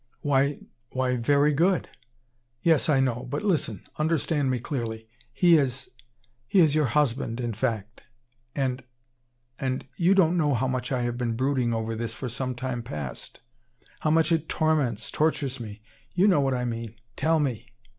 [0.21, 0.59] "Why
[0.93, 1.87] why very good!"
[2.63, 3.27] "Yes, I know.
[3.29, 5.07] But listen understand me clearly.
[5.31, 5.91] He is
[6.47, 8.01] he is your husband, in fact
[8.55, 8.83] and
[9.59, 12.81] and you don't know how much I have been brooding over this for some time
[12.81, 13.41] past
[13.99, 15.83] how much it torments, tortures me.
[16.15, 16.95] You know what I mean.
[17.15, 17.67] Tell me!"